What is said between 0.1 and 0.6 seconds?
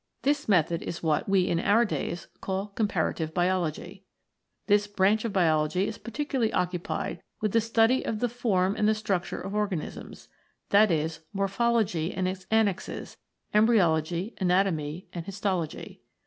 This